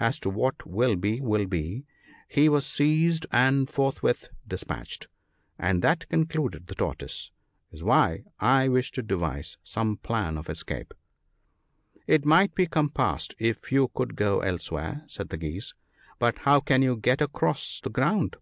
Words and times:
As 0.00 0.18
to 0.18 0.28
What 0.28 0.66
will 0.66 0.96
be 0.96 1.20
will 1.20 1.46
be, 1.46 1.84
he 2.26 2.48
was 2.48 2.66
seized 2.66 3.26
and 3.30 3.70
forthwith 3.70 4.28
de 4.44 4.56
spatched. 4.56 5.06
And 5.56 5.82
that," 5.82 6.08
concluded 6.08 6.66
the 6.66 6.74
Tortoise," 6.74 7.30
is 7.72 7.84
why 7.84 8.24
I 8.40 8.66
wish 8.66 8.90
to 8.90 9.04
devise 9.04 9.56
some 9.62 9.96
plan 9.98 10.36
of 10.36 10.50
escape."" 10.50 10.94
It 12.08 12.24
might 12.24 12.56
be 12.56 12.66
compassed 12.66 13.36
if 13.38 13.70
you 13.70 13.86
could 13.94 14.16
go 14.16 14.40
elsewhere," 14.40 15.04
said 15.06 15.28
the 15.28 15.36
Geese, 15.36 15.74
"but 16.18 16.38
how 16.38 16.58
can 16.58 16.82
you 16.82 16.96
get 16.96 17.20
across 17.20 17.78
the 17.80 17.90
ground?" 17.90 18.34